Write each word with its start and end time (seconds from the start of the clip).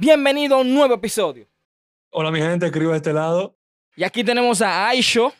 Bienvenido 0.00 0.54
a 0.54 0.60
un 0.60 0.72
nuevo 0.72 0.94
episodio. 0.94 1.48
Hola 2.10 2.30
mi 2.30 2.38
gente, 2.38 2.66
escribo 2.66 2.92
de 2.92 2.98
este 2.98 3.12
lado. 3.12 3.58
Y 3.96 4.04
aquí 4.04 4.22
tenemos 4.22 4.62
a 4.62 4.86
Aisho. 4.86 5.32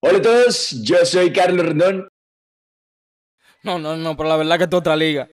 Hola 0.00 0.18
a 0.18 0.20
todos, 0.20 0.72
yo 0.82 1.06
soy 1.06 1.32
Carlos 1.32 1.64
Rendón. 1.64 2.06
No, 3.62 3.78
no, 3.78 3.96
no, 3.96 4.14
pero 4.14 4.28
la 4.28 4.36
verdad 4.36 4.58
que 4.58 4.64
es 4.64 4.74
otra 4.74 4.94
liga. 4.94 5.30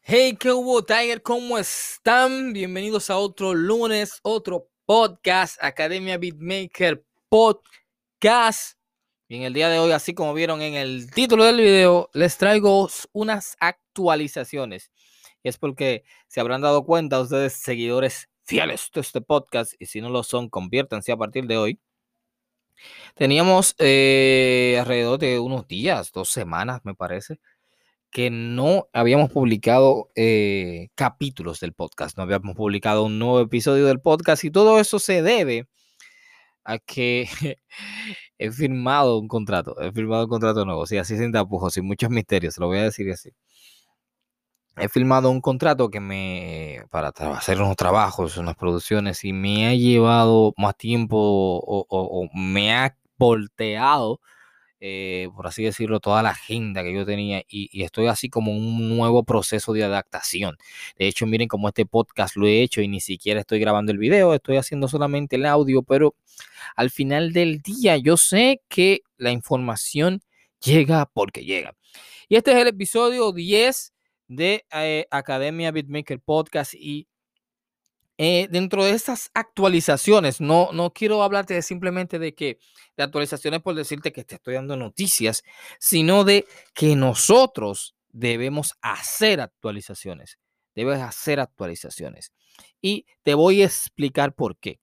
Hey, 0.00 0.34
¿qué 0.40 0.50
hubo, 0.50 0.82
Tiger? 0.82 1.20
¿Cómo 1.20 1.58
están? 1.58 2.54
Bienvenidos 2.54 3.10
a 3.10 3.18
otro 3.18 3.52
lunes, 3.52 4.18
otro 4.22 4.70
podcast, 4.86 5.62
Academia 5.62 6.16
Beatmaker 6.16 7.04
Podcast. 7.28 8.78
Y 9.28 9.36
en 9.36 9.42
el 9.42 9.52
día 9.52 9.68
de 9.68 9.78
hoy, 9.78 9.92
así 9.92 10.14
como 10.14 10.32
vieron 10.32 10.62
en 10.62 10.72
el 10.72 11.10
título 11.10 11.44
del 11.44 11.58
video, 11.58 12.08
les 12.14 12.38
traigo 12.38 12.88
unas 13.12 13.58
actualizaciones. 13.60 14.90
Es 15.42 15.58
porque 15.58 16.04
se 16.26 16.40
habrán 16.40 16.60
dado 16.60 16.84
cuenta 16.84 17.20
ustedes, 17.20 17.54
seguidores 17.54 18.28
fieles 18.44 18.90
de 18.94 19.00
este 19.00 19.20
podcast, 19.20 19.74
y 19.78 19.86
si 19.86 20.00
no 20.00 20.10
lo 20.10 20.22
son, 20.22 20.48
conviértanse 20.48 21.12
a 21.12 21.16
partir 21.16 21.46
de 21.46 21.56
hoy. 21.58 21.80
Teníamos 23.14 23.74
eh, 23.78 24.76
alrededor 24.80 25.18
de 25.18 25.38
unos 25.38 25.66
días, 25.66 26.12
dos 26.12 26.30
semanas, 26.30 26.80
me 26.84 26.94
parece, 26.94 27.40
que 28.10 28.30
no 28.30 28.88
habíamos 28.92 29.30
publicado 29.30 30.10
eh, 30.16 30.88
capítulos 30.94 31.60
del 31.60 31.74
podcast, 31.74 32.16
no 32.16 32.22
habíamos 32.24 32.56
publicado 32.56 33.04
un 33.04 33.18
nuevo 33.18 33.40
episodio 33.40 33.86
del 33.86 34.00
podcast 34.00 34.44
y 34.44 34.50
todo 34.50 34.80
eso 34.80 34.98
se 34.98 35.22
debe 35.22 35.68
a 36.64 36.78
que 36.78 37.28
he 38.38 38.50
firmado 38.52 39.18
un 39.18 39.28
contrato, 39.28 39.80
he 39.80 39.92
firmado 39.92 40.24
un 40.24 40.30
contrato 40.30 40.64
nuevo, 40.64 40.86
sí, 40.86 40.98
así 40.98 41.16
sin 41.18 41.32
tapujos, 41.32 41.74
sin 41.74 41.86
muchos 41.86 42.10
misterios, 42.10 42.58
lo 42.58 42.68
voy 42.68 42.78
a 42.78 42.84
decir 42.84 43.10
así. 43.12 43.30
He 44.80 44.88
firmado 44.88 45.30
un 45.30 45.40
contrato 45.40 45.90
que 45.90 46.00
me, 46.00 46.84
para 46.90 47.08
hacer 47.08 47.60
unos 47.60 47.76
trabajos, 47.76 48.36
unas 48.36 48.56
producciones, 48.56 49.24
y 49.24 49.32
me 49.32 49.66
ha 49.68 49.74
llevado 49.74 50.54
más 50.56 50.76
tiempo 50.76 51.16
o 51.18 52.28
me 52.34 52.74
ha 52.74 52.96
volteado 53.18 54.20
eh, 54.80 55.28
por 55.34 55.48
así 55.48 55.64
decirlo, 55.64 55.98
toda 55.98 56.22
la 56.22 56.30
agenda 56.30 56.84
que 56.84 56.94
yo 56.94 57.04
tenía 57.04 57.42
y, 57.48 57.82
estoy 57.82 58.06
así 58.06 58.28
como 58.28 58.52
un 58.52 58.88
nuevo 58.88 59.24
proceso 59.24 59.72
de 59.72 59.82
adaptación. 59.82 60.56
De 60.96 61.08
hecho, 61.08 61.26
miren 61.26 61.48
cómo 61.48 61.68
este 61.68 61.84
podcast 61.84 62.36
lo 62.36 62.46
he 62.46 62.62
hecho 62.62 62.80
y 62.80 62.88
ni 62.88 63.00
siquiera 63.00 63.40
estoy 63.40 63.58
grabando 63.58 63.90
el 63.92 63.98
video, 63.98 64.34
estoy 64.34 64.56
haciendo 64.56 64.86
solamente 64.88 65.36
el 65.36 65.46
audio, 65.46 65.82
pero 65.82 66.14
al 66.76 66.90
final 66.90 67.32
del 67.32 67.60
día 67.60 67.96
yo 67.96 68.16
sé 68.16 68.60
que 68.68 69.02
la 69.16 69.32
información 69.32 70.22
llega 70.60 71.06
porque 71.06 71.44
llega. 71.44 71.74
Y 72.28 72.36
este 72.36 72.52
es 72.52 72.58
el 72.58 72.68
episodio 72.68 73.32
10 73.32 73.94
de 74.28 74.66
eh, 74.72 75.06
Academia 75.10 75.72
Beatmaker 75.72 76.20
Podcast 76.20 76.74
y 76.74 77.08
eh, 78.20 78.48
dentro 78.50 78.84
de 78.84 78.90
estas 78.90 79.30
actualizaciones, 79.32 80.40
no, 80.40 80.70
no 80.72 80.92
quiero 80.92 81.22
hablarte 81.22 81.62
simplemente 81.62 82.18
de 82.18 82.34
que 82.34 82.58
de 82.96 83.04
actualizaciones 83.04 83.62
por 83.62 83.76
decirte 83.76 84.12
que 84.12 84.24
te 84.24 84.34
estoy 84.34 84.54
dando 84.54 84.76
noticias, 84.76 85.44
sino 85.78 86.24
de 86.24 86.44
que 86.74 86.96
nosotros 86.96 87.94
debemos 88.08 88.74
hacer 88.82 89.40
actualizaciones. 89.40 90.38
Debes 90.74 91.00
hacer 91.00 91.38
actualizaciones. 91.38 92.32
Y 92.80 93.06
te 93.22 93.34
voy 93.34 93.62
a 93.62 93.66
explicar 93.66 94.34
por 94.34 94.58
qué. 94.58 94.80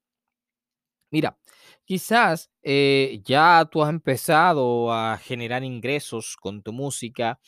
Mira, 1.12 1.38
quizás 1.86 2.50
eh, 2.64 3.22
ya 3.24 3.68
tú 3.72 3.84
has 3.84 3.90
empezado 3.90 4.92
a 4.94 5.18
generar 5.18 5.64
ingresos 5.64 6.36
con 6.40 6.62
tu 6.62 6.74
música, 6.74 7.40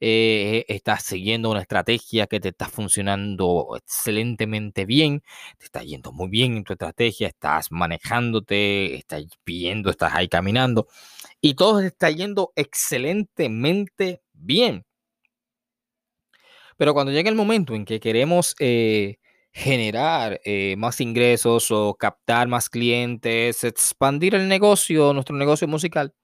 eh, 0.00 0.64
estás 0.68 1.04
siguiendo 1.04 1.50
una 1.50 1.60
estrategia 1.60 2.26
que 2.26 2.40
te 2.40 2.48
está 2.48 2.68
funcionando 2.68 3.76
excelentemente 3.76 4.86
bien, 4.86 5.22
te 5.58 5.66
está 5.66 5.82
yendo 5.82 6.12
muy 6.12 6.28
bien 6.28 6.56
en 6.56 6.64
tu 6.64 6.72
estrategia, 6.72 7.28
estás 7.28 7.70
manejándote, 7.70 8.96
estás 8.96 9.24
viendo, 9.44 9.90
estás 9.90 10.14
ahí 10.14 10.28
caminando 10.28 10.88
y 11.40 11.54
todo 11.54 11.80
está 11.80 12.10
yendo 12.10 12.52
excelentemente 12.56 14.22
bien. 14.32 14.84
Pero 16.76 16.94
cuando 16.94 17.12
llega 17.12 17.28
el 17.28 17.36
momento 17.36 17.74
en 17.74 17.84
que 17.84 18.00
queremos 18.00 18.56
eh, 18.58 19.18
generar 19.52 20.40
eh, 20.44 20.76
más 20.78 21.00
ingresos 21.00 21.70
o 21.70 21.94
captar 21.94 22.48
más 22.48 22.70
clientes, 22.70 23.64
expandir 23.64 24.34
el 24.34 24.48
negocio, 24.48 25.12
nuestro 25.12 25.36
negocio 25.36 25.68
musical, 25.68 26.14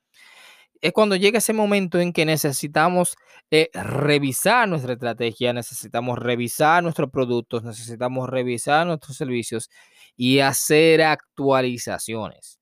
es 0.81 0.92
cuando 0.92 1.16
llega 1.16 1.38
ese 1.38 1.53
momento 1.53 1.98
en 2.00 2.12
que 2.12 2.25
necesitamos 2.25 3.16
eh, 3.50 3.70
revisar 3.72 4.69
nuestra 4.69 4.94
estrategia, 4.94 5.53
necesitamos 5.53 6.19
revisar 6.19 6.82
nuestros 6.82 7.10
productos, 7.10 7.64
necesitamos 7.64 8.28
revisar 8.28 8.87
nuestros 8.87 9.16
servicios 9.16 9.70
y 10.16 10.41
hacer 10.41 11.03
actualizaciones. 11.03 12.59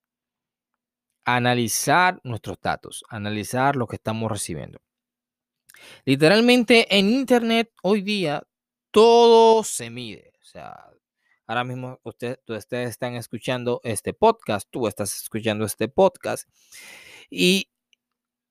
Analizar 1.26 2.20
nuestros 2.22 2.60
datos, 2.60 3.02
analizar 3.08 3.76
lo 3.76 3.86
que 3.86 3.97
estamos 3.97 4.31
recibiendo. 4.31 4.78
Literalmente 6.04 6.86
en 6.96 7.10
Internet 7.10 7.70
hoy 7.82 8.02
día 8.02 8.42
todo 8.91 9.64
se 9.64 9.91
mide 9.91 10.34
sea, 10.54 10.91
ahora 11.46 11.64
mismo 11.64 12.00
usted, 12.04 12.38
ustedes 12.46 12.91
están 12.91 13.14
escuchando 13.14 13.81
este 13.84 14.14
podcast, 14.14 14.69
tú 14.70 14.86
estás 14.86 15.14
escuchando 15.16 15.64
este 15.64 15.88
podcast 15.88 16.48
y 17.28 17.70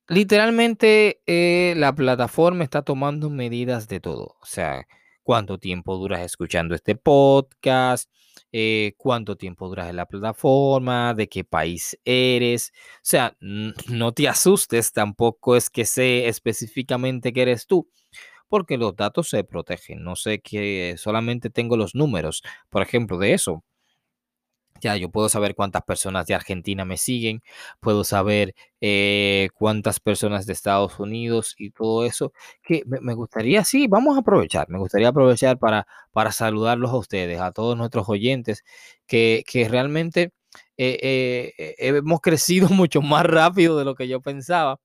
literalmente 0.07 1.21
eh, 1.25 1.73
la 1.77 1.93
plataforma 1.93 2.63
está 2.63 2.81
tomando 2.81 3.29
medidas 3.29 3.87
de 3.87 3.99
todo. 3.99 4.35
O 4.41 4.45
sea, 4.45 4.87
cuánto 5.23 5.57
tiempo 5.57 5.97
duras 5.97 6.21
escuchando 6.21 6.75
este 6.75 6.95
podcast, 6.95 8.09
eh, 8.51 8.93
cuánto 8.97 9.35
tiempo 9.37 9.67
duras 9.67 9.89
en 9.89 9.95
la 9.97 10.05
plataforma, 10.05 11.13
de 11.13 11.27
qué 11.29 11.43
país 11.43 11.97
eres. 12.05 12.71
O 12.97 12.99
sea, 13.03 13.35
no 13.89 14.11
te 14.13 14.27
asustes, 14.27 14.91
tampoco 14.93 15.55
es 15.55 15.69
que 15.69 15.85
sé 15.85 16.27
específicamente 16.27 17.33
que 17.33 17.41
eres 17.41 17.67
tú 17.67 17.89
porque 18.53 18.77
los 18.77 18.95
datos 18.95 19.29
se 19.29 19.43
protegen. 19.43 20.03
No 20.03 20.15
sé 20.15 20.39
que 20.39 20.93
solamente 20.99 21.49
tengo 21.49 21.75
los 21.75 21.95
números, 21.95 22.43
por 22.69 22.83
ejemplo, 22.83 23.17
de 23.17 23.33
eso. 23.33 23.63
Ya, 24.83 24.97
yo 24.97 25.09
puedo 25.09 25.29
saber 25.29 25.55
cuántas 25.55 25.83
personas 25.83 26.27
de 26.27 26.35
Argentina 26.35 26.83
me 26.83 26.97
siguen, 26.97 27.41
puedo 27.79 28.03
saber 28.03 28.53
eh, 28.81 29.47
cuántas 29.55 30.01
personas 30.01 30.45
de 30.45 30.51
Estados 30.53 30.99
Unidos 30.99 31.55
y 31.57 31.71
todo 31.71 32.05
eso, 32.05 32.33
que 32.61 32.83
me, 32.85 33.13
gustaría, 33.13 33.63
sí, 33.63 33.87
vamos 33.87 34.17
a 34.17 34.19
aprovechar, 34.19 34.67
me 34.69 34.79
gustaría 34.79 35.07
aprovechar 35.07 35.57
para, 35.57 35.87
para 36.11 36.33
saludarlos 36.33 36.91
a 36.91 36.97
ustedes, 36.97 37.39
a 37.39 37.51
todos 37.53 37.77
nuestros 37.77 38.09
oyentes, 38.09 38.63
que, 39.07 39.43
que 39.47 39.69
realmente 39.69 40.31
eh, 40.77 41.53
eh, 41.57 41.75
hemos 41.77 42.19
crecido 42.21 42.67
mucho 42.69 43.01
más 43.01 43.25
rápido 43.25 43.77
de 43.79 43.85
lo 43.85 43.95
que 43.95 44.09
yo 44.09 44.21
pensaba. 44.21 44.79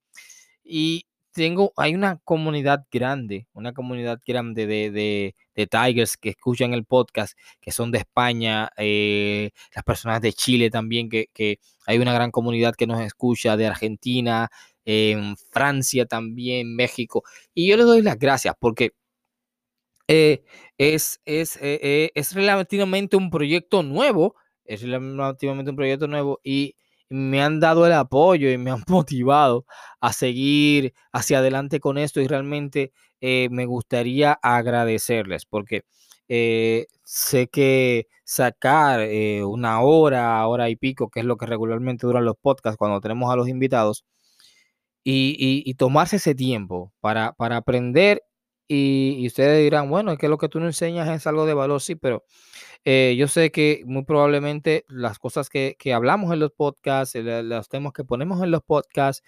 Y, 0.64 1.07
tengo, 1.38 1.72
hay 1.76 1.94
una 1.94 2.18
comunidad 2.24 2.84
grande, 2.90 3.46
una 3.52 3.72
comunidad 3.72 4.20
grande 4.26 4.66
de, 4.66 4.90
de, 5.54 5.66
Tigers 5.66 6.16
que 6.16 6.30
escuchan 6.30 6.74
el 6.74 6.84
podcast, 6.84 7.38
que 7.60 7.70
son 7.70 7.92
de 7.92 7.98
España, 7.98 8.70
eh, 8.76 9.50
las 9.74 9.84
personas 9.84 10.20
de 10.20 10.32
Chile 10.32 10.68
también, 10.70 11.08
que, 11.08 11.28
hay 11.86 11.98
una 11.98 12.12
gran 12.12 12.32
comunidad 12.32 12.74
que 12.74 12.88
nos 12.88 13.00
escucha, 13.00 13.56
de 13.56 13.66
Argentina, 13.68 14.50
en 14.84 15.36
Francia 15.36 16.06
también, 16.06 16.74
México. 16.74 17.22
Y 17.54 17.68
yo 17.68 17.76
les 17.76 17.86
doy 17.86 18.02
las 18.02 18.18
gracias 18.18 18.54
porque 18.58 18.92
eh, 20.08 20.42
es, 20.76 21.20
es, 21.24 21.56
eh, 21.62 22.10
es 22.14 22.34
relativamente 22.34 23.16
un 23.16 23.30
proyecto 23.30 23.84
nuevo, 23.84 24.34
es 24.64 24.82
relativamente 24.82 25.70
un 25.70 25.76
proyecto 25.76 26.08
nuevo 26.08 26.40
y 26.42 26.74
me 27.10 27.42
han 27.42 27.60
dado 27.60 27.86
el 27.86 27.92
apoyo 27.92 28.50
y 28.50 28.58
me 28.58 28.70
han 28.70 28.82
motivado 28.88 29.66
a 30.00 30.12
seguir 30.12 30.94
hacia 31.12 31.38
adelante 31.38 31.80
con 31.80 31.98
esto 31.98 32.20
y 32.20 32.26
realmente 32.28 32.92
eh, 33.20 33.48
me 33.50 33.66
gustaría 33.66 34.32
agradecerles 34.42 35.44
porque 35.46 35.84
eh, 36.28 36.86
sé 37.04 37.48
que 37.48 38.06
sacar 38.24 39.00
eh, 39.00 39.42
una 39.44 39.80
hora, 39.80 40.46
hora 40.46 40.68
y 40.68 40.76
pico, 40.76 41.08
que 41.10 41.20
es 41.20 41.26
lo 41.26 41.36
que 41.38 41.46
regularmente 41.46 42.06
duran 42.06 42.24
los 42.26 42.36
podcasts 42.36 42.76
cuando 42.78 43.00
tenemos 43.00 43.32
a 43.32 43.36
los 43.36 43.48
invitados, 43.48 44.04
y, 45.04 45.74
tomarse 45.74 46.16
ese 46.16 46.34
tiempo 46.34 46.92
para, 47.00 47.32
para 47.32 47.56
aprender 47.56 48.22
y, 48.68 49.26
ustedes 49.26 49.62
dirán, 49.62 49.88
bueno, 49.88 50.12
es 50.12 50.18
que 50.18 50.28
lo 50.28 50.36
que 50.36 50.48
tú 50.50 50.60
no 50.60 50.66
enseñas 50.66 51.08
es 51.08 51.26
algo 51.26 51.46
de 51.46 51.54
valor, 51.54 51.80
sí, 51.80 51.94
pero 51.94 52.24
eh, 52.84 53.16
yo 53.18 53.26
sé 53.26 53.50
que 53.50 53.82
muy 53.86 54.04
probablemente 54.04 54.84
las 54.88 55.18
cosas 55.18 55.48
que, 55.48 55.76
hablamos 55.94 56.32
en 56.32 56.40
los 56.40 56.52
podcasts, 56.52 57.14
eh, 57.14 57.42
los 57.42 57.68
temas 57.68 57.94
que 57.94 58.04
ponemos 58.04 58.42
en 58.42 58.50
los 58.50 58.62
podcasts, 58.62 59.24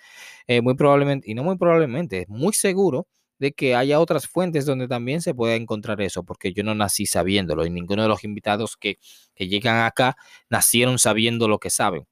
eh, 0.46 0.60
muy 0.60 0.74
probablemente, 0.74 1.30
y 1.30 1.34
no 1.34 1.42
muy 1.42 1.56
probablemente, 1.56 2.22
es 2.22 2.28
muy 2.28 2.52
seguro 2.52 3.08
de 3.38 3.52
que 3.52 3.74
haya 3.74 3.98
otras 4.00 4.28
fuentes 4.28 4.66
donde 4.66 4.86
también 4.88 5.22
se 5.22 5.34
pueda 5.34 5.54
encontrar 5.54 6.00
eso, 6.02 6.22
porque 6.22 6.52
yo 6.52 6.62
no 6.62 6.74
nací 6.74 7.06
sabiéndolo 7.06 7.64
y 7.64 7.70
ninguno 7.70 8.02
de 8.02 8.08
los 8.08 8.24
invitados 8.24 8.76
que, 8.76 8.98
llegan 9.36 9.84
acá 9.86 10.16
nacieron 10.50 10.98
sabiendo 10.98 11.48
lo 11.48 11.58
que 11.58 11.70
saben. 11.70 12.06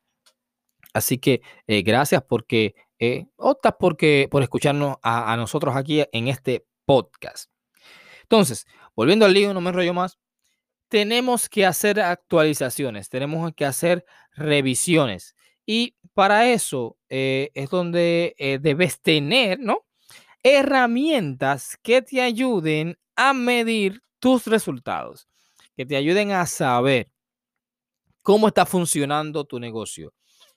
Así 0.94 1.18
que 1.18 1.42
gracias 1.66 2.22
porque 2.26 2.74
optas 3.36 3.74
porque, 3.78 4.28
por 4.30 4.42
escucharnos 4.42 4.96
a, 5.02 5.32
a 5.32 5.36
nosotros 5.36 5.76
aquí 5.76 6.02
en 6.12 6.28
este 6.28 6.64
podcast. 6.88 7.50
Entonces, 8.22 8.66
volviendo 8.96 9.26
al 9.26 9.34
lío, 9.34 9.52
no 9.52 9.60
me 9.60 9.68
enrollo 9.68 9.92
más. 9.92 10.18
tenemos 10.88 11.50
que 11.50 11.66
hacer 11.66 12.00
actualizaciones, 12.00 13.10
tenemos 13.10 13.52
que 13.54 13.66
hacer 13.66 14.06
revisiones. 14.32 15.34
Y 15.66 15.96
para 16.14 16.50
eso 16.50 16.96
eh, 17.10 17.50
es 17.52 17.68
donde 17.68 18.34
eh, 18.38 18.58
debes 18.58 19.02
tener, 19.02 19.60
¿no? 19.60 19.84
Herramientas 20.42 21.76
que 21.82 22.00
te 22.00 22.22
ayuden 22.22 22.98
a 23.16 23.34
medir 23.34 24.00
tus 24.18 24.46
resultados, 24.46 25.28
que 25.76 25.84
te 25.84 25.96
ayuden 25.96 26.32
a 26.32 26.46
saber 26.46 27.10
cómo 28.22 28.48
está 28.48 28.64
funcionando 28.64 29.44
tu 29.44 29.60
negocio, 29.60 30.14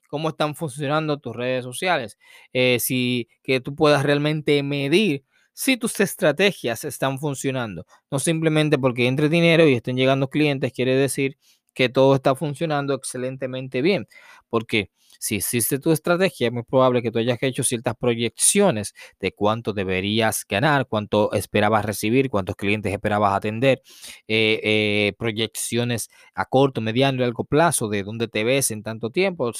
cómo 0.08 0.30
están 0.30 0.54
funcionando 0.54 1.18
tus 1.18 1.36
redes 1.36 1.64
sociales, 1.64 2.18
eh, 2.54 2.78
si 2.80 3.28
que 3.42 3.60
tú 3.60 3.74
puedas 3.74 4.02
realmente 4.02 4.62
medir 4.62 5.24
si 5.52 5.76
tus 5.76 6.00
estrategias 6.00 6.84
están 6.84 7.18
funcionando. 7.18 7.86
No 8.10 8.18
simplemente 8.18 8.78
porque 8.78 9.06
entre 9.06 9.28
dinero 9.28 9.66
y 9.68 9.74
estén 9.74 9.96
llegando 9.96 10.28
clientes, 10.28 10.72
quiere 10.72 10.96
decir 10.96 11.36
que 11.74 11.88
todo 11.88 12.14
está 12.14 12.34
funcionando 12.34 12.94
excelentemente 12.94 13.82
bien. 13.82 14.06
Porque 14.50 14.90
si 15.18 15.36
existe 15.36 15.78
tu 15.78 15.92
estrategia, 15.92 16.48
es 16.48 16.52
muy 16.52 16.64
probable 16.64 17.00
que 17.00 17.12
tú 17.12 17.18
hayas 17.20 17.38
hecho 17.42 17.62
ciertas 17.62 17.94
proyecciones 17.96 18.92
de 19.20 19.32
cuánto 19.32 19.72
deberías 19.72 20.44
ganar, 20.48 20.88
cuánto 20.88 21.32
esperabas 21.32 21.84
recibir, 21.84 22.28
cuántos 22.28 22.56
clientes 22.56 22.92
esperabas 22.92 23.32
atender, 23.34 23.82
eh, 24.26 24.60
eh, 24.64 25.12
proyecciones 25.16 26.10
a 26.34 26.44
corto, 26.46 26.80
mediano 26.80 27.18
y 27.18 27.20
largo 27.20 27.44
plazo 27.44 27.88
de 27.88 28.02
dónde 28.02 28.26
te 28.26 28.42
ves 28.42 28.72
en 28.72 28.82
tanto 28.82 29.10
tiempo. 29.10 29.52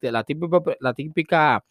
la, 0.00 0.24
típica, 0.24 0.60
la 0.80 0.94
típica 0.94 1.62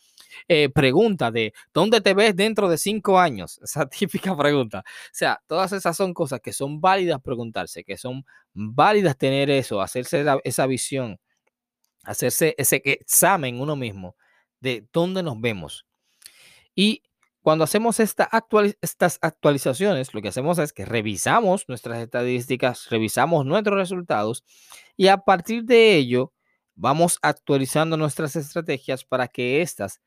eh, 0.47 0.69
pregunta 0.69 1.31
de 1.31 1.53
dónde 1.73 2.01
te 2.01 2.13
ves 2.13 2.35
dentro 2.35 2.69
de 2.69 2.77
cinco 2.77 3.19
años. 3.19 3.59
Esa 3.63 3.87
típica 3.87 4.35
pregunta. 4.35 4.79
O 4.79 5.09
sea, 5.11 5.41
todas 5.47 5.71
esas 5.71 5.95
son 5.95 6.13
cosas 6.13 6.39
que 6.41 6.53
son 6.53 6.81
válidas 6.81 7.21
preguntarse, 7.21 7.83
que 7.83 7.97
son 7.97 8.25
válidas 8.53 9.17
tener 9.17 9.49
eso, 9.49 9.81
hacerse 9.81 10.25
esa 10.43 10.65
visión 10.67 11.19
hacerse 12.03 12.55
ese 12.57 12.81
examen 12.85 13.59
uno 13.59 13.75
mismo 13.75 14.15
de 14.59 14.87
dónde 14.91 15.23
nos 15.23 15.39
vemos. 15.39 15.85
Y 16.75 17.03
cuando 17.41 17.63
hacemos 17.63 17.99
esta 17.99 18.29
estas 18.81 19.17
actualizaciones, 19.21 20.13
lo 20.13 20.21
que 20.21 20.27
hacemos 20.27 20.59
es 20.59 20.73
que 20.73 20.85
revisamos 20.85 21.65
nuestras 21.67 21.99
estadísticas, 21.99 22.89
revisamos 22.89 23.45
nuestros 23.45 23.77
resultados 23.77 24.43
y 24.95 25.07
a 25.07 25.17
partir 25.17 25.63
de 25.63 25.95
ello 25.95 26.33
vamos 26.75 27.17
actualizando 27.21 27.97
nuestras 27.97 28.35
estrategias 28.35 29.03
para 29.03 29.27
que 29.27 29.61
éstas 29.61 30.01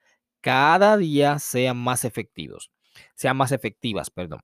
cada 0.45 0.99
día 0.99 1.39
sean 1.39 1.79
más 1.79 2.05
efectivos, 2.05 2.71
sean 3.15 3.39
más 3.39 3.51
efectivas, 3.51 4.11
perdón. 4.11 4.41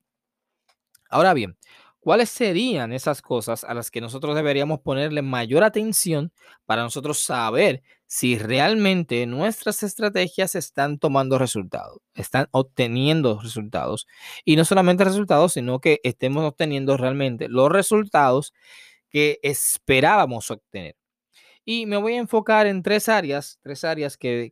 Ahora 1.11 1.35
bien, 1.35 1.57
¿Cuáles 2.03 2.31
serían 2.31 2.95
esas 2.95 3.21
cosas 3.21 3.63
a 3.63 3.75
las 3.75 3.91
que 3.91 4.01
nosotros 4.01 4.35
deberíamos 4.35 4.81
ponerle 4.81 5.21
mayor 5.21 5.63
atención 5.63 6.33
para 6.65 6.83
nosotros 6.83 7.21
saber 7.23 7.83
si 8.07 8.39
realmente 8.39 9.27
nuestras 9.27 9.83
estrategias 9.83 10.55
están 10.55 10.99
tomando 10.99 11.39
resultados, 11.39 11.99
están 12.15 12.49
obteniendo 12.53 13.39
resultados? 13.43 14.07
Y 14.47 14.57
no 14.57 14.65
solamente 14.65 15.05
resultados, 15.05 15.53
sino 15.53 15.79
que 15.81 16.01
estemos 16.03 16.43
obteniendo 16.45 16.97
realmente 16.97 17.49
los 17.51 17.71
resultados 17.71 18.55
que 19.11 19.39
esperábamos 19.43 20.51
obtener. 20.51 20.97
Y 21.73 21.87
me 21.87 21.99
voy 21.99 22.15
a 22.15 22.19
enfocar 22.19 22.67
en 22.67 22.83
tres 22.83 23.09
áreas, 23.09 23.61
tres 23.63 23.85
áreas 23.85 24.17
que, 24.17 24.51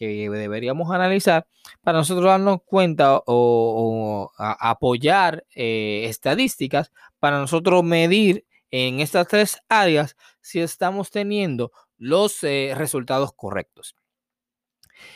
deberíamos 0.00 0.90
analizar 0.90 1.46
para 1.80 1.98
nosotros 1.98 2.26
darnos 2.26 2.58
cuenta 2.64 3.22
o, 3.24 4.32
apoyar 4.36 5.46
eh, 5.54 6.06
estadísticas 6.08 6.90
para 7.20 7.38
nosotros 7.38 7.84
medir 7.84 8.46
en 8.72 8.98
estas 8.98 9.28
tres 9.28 9.58
áreas 9.68 10.16
si 10.40 10.58
estamos 10.58 11.12
teniendo 11.12 11.70
los 11.98 12.42
eh, 12.42 12.72
resultados 12.76 13.32
correctos. 13.32 13.94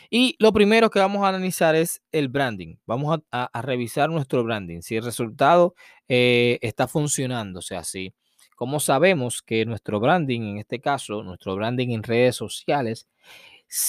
Y 0.09 0.37
lo 0.39 0.53
primero 0.53 0.89
que 0.89 0.99
vamos 0.99 1.21
a 1.25 1.27
analizar 1.27 1.75
es 1.75 2.01
el 2.13 2.29
branding. 2.29 2.77
Vamos 2.85 3.19
a, 3.29 3.61
revisar 3.61 4.09
nuestro 4.09 4.45
branding, 4.45 4.79
si 4.79 4.95
el 4.95 5.03
resultado 5.03 5.75
eh, 6.07 6.59
está 6.61 6.87
funcionando, 6.87 7.59
o 7.59 7.61
sea, 7.61 7.83
si 7.83 8.13
¿Cómo 8.61 8.79
sabemos 8.79 9.41
que 9.41 9.65
nuestro 9.65 9.99
branding, 9.99 10.41
en 10.41 10.57
este 10.59 10.79
caso, 10.79 11.23
nuestro 11.23 11.55
branding 11.55 11.89
en 11.89 12.03
redes 12.03 12.35
sociales, 12.35 13.07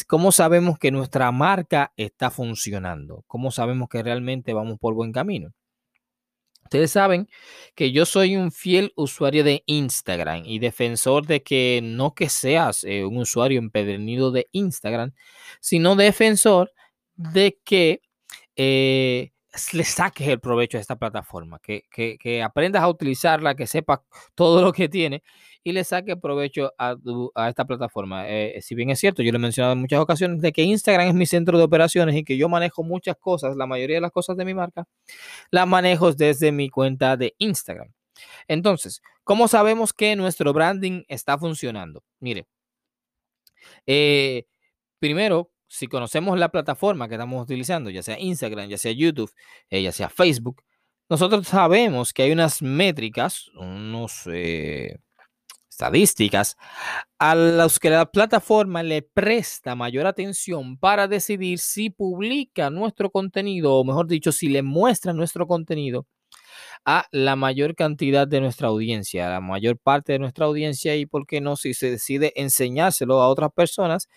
cómo 0.07 0.33
sabemos 0.33 0.79
que 0.79 0.91
nuestra 0.91 1.31
marca 1.31 1.93
está 1.99 2.31
funcionando? 2.31 3.23
¿Cómo 3.27 3.51
sabemos 3.51 3.91
que 3.91 4.03
realmente 4.03 4.55
vamos 4.55 4.79
por 4.79 4.95
buen 4.95 5.13
camino? 5.13 5.53
Ustedes 6.63 6.91
saben 6.91 7.29
que 7.75 7.93
yo 7.93 8.07
soy 8.07 8.35
un 8.35 8.51
fiel 8.51 8.95
usuario 8.97 9.45
de 9.45 9.63
Instagram 9.67 10.45
y 10.47 10.59
defensor 10.59 11.27
de 11.27 11.43
que 11.43 11.81
no 11.83 12.15
que 12.15 12.31
seas 12.31 12.83
eh, 12.85 13.05
un 13.05 13.19
usuario 13.19 13.59
empedernido 13.59 14.31
de 14.31 14.49
Instagram, 14.53 15.13
sino 15.61 15.97
defensor 15.97 16.73
de 17.15 17.59
que 17.63 18.01
eh, 18.57 19.32
le 19.73 19.85
saques 19.85 20.27
el 20.29 20.41
provecho 20.41 20.79
a 20.79 20.81
esta 20.81 20.97
plataforma, 20.97 21.61
que, 21.61 22.43
aprendas 22.43 22.83
a 22.83 22.89
utilizarla, 22.89 23.55
que 23.55 23.67
sepas 23.67 24.01
todo 24.35 24.63
lo 24.63 24.73
que 24.73 24.89
tiene 24.89 25.23
y 25.65 25.73
le 25.73 25.85
saques 25.85 26.17
provecho 26.17 26.73
a, 26.79 26.97
esta 27.49 27.65
plataforma. 27.65 28.29
Eh, 28.29 28.61
si 28.63 28.75
bien 28.75 28.91
es 28.91 28.99
cierto, 28.99 29.23
yo 29.23 29.31
le 29.31 29.37
he 29.37 29.41
mencionado 29.41 29.75
en 29.75 29.81
muchas 29.81 30.01
ocasiones 30.01 30.41
de 30.41 30.53
que 30.53 30.63
Instagram 30.63 31.09
es 31.09 31.15
mi 31.15 31.27
centro 31.27 31.59
de 31.59 31.65
operaciones 31.65 32.17
y 32.17 32.25
que 32.25 32.37
yo 32.37 32.49
manejo 32.49 32.83
muchas 32.83 33.17
cosas, 33.17 33.57
la 33.57 33.67
mayoría 33.67 33.97
de 33.97 34.01
las 34.01 34.13
cosas 34.13 34.37
de 34.37 34.45
mi 34.45 34.55
marca, 34.55 34.87
las 35.51 35.67
manejo 35.67 36.13
desde 36.13 36.51
mi 36.53 36.69
cuenta 36.71 37.17
de 37.17 37.35
Instagram. 37.39 37.93
Entonces, 38.49 39.03
¿cómo 39.25 39.49
sabemos 39.49 39.93
que 39.93 40.17
nuestro 40.17 40.53
branding 40.53 41.05
está 41.09 41.39
funcionando? 41.39 42.03
Mire, 42.21 42.47
eh, 43.87 44.47
primero, 44.99 45.52
si 45.73 45.89
conocemos 45.89 46.39
la 46.39 46.51
plataforma 46.51 47.09
que 47.09 47.15
estamos 47.15 47.43
utilizando, 47.43 47.89
ya 47.89 48.03
sea 48.03 48.21
Instagram, 48.21 48.69
ya 48.69 48.77
sea 48.77 48.93
YouTube, 48.93 49.33
eh, 49.71 49.83
ya 49.83 49.91
sea 49.91 50.11
Facebook, 50.11 50.63
nosotros 51.09 51.49
sabemos 51.49 52.13
que 52.13 52.25
hay 52.25 52.33
unas 52.33 52.61
métricas, 52.61 53.49
unas 53.57 54.27
eh, 54.27 54.99
estadísticas 55.71 56.57
a 57.19 57.35
las 57.35 57.79
que 57.79 57.89
la 57.89 58.05
plataforma 58.05 58.83
le 58.83 59.01
presta 59.01 59.75
mayor 59.75 60.07
atención 60.07 60.77
para 60.77 61.09
decidir 61.09 61.59
si 61.59 61.89
publica 61.89 62.69
nuestro 62.69 63.11
contenido, 63.11 63.73
o 63.75 63.85
mejor 63.85 64.07
dicho, 64.09 64.31
si 64.31 64.49
le 64.49 64.63
muestra 64.63 65.15
nuestro 65.15 65.47
contenido 65.47 66.07
a 66.85 67.07
la 67.13 67.37
mayor 67.37 67.75
cantidad 67.75 68.27
de 68.27 68.41
nuestra 68.41 68.69
audiencia, 68.69 69.27
a 69.27 69.31
la 69.31 69.41
mayor 69.41 69.79
parte 69.79 70.13
de 70.13 70.19
nuestra 70.19 70.47
audiencia 70.47 70.97
y, 70.97 71.07
¿por 71.07 71.27
qué 71.27 71.41
no? 71.41 71.57
Si 71.57 71.75
se 71.75 71.91
decide 71.91 72.33
enseñárselo 72.37 73.21
a 73.23 73.29
otras 73.29 73.51
personas 73.53 74.09